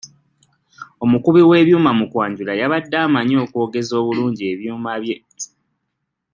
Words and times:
Omukubi 1.03 1.41
w'ebyuma 1.49 1.91
mu 1.99 2.05
kwanjula 2.11 2.53
yabadde 2.61 2.97
amanyi 3.05 3.35
okwogeza 3.43 3.93
obulungi 4.01 4.43
ebyuma 4.51 4.91
bye. 5.03 5.17